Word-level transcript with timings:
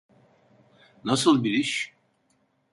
Nasıl 1.03 1.43
bir 1.43 1.51
iş? 1.51 1.93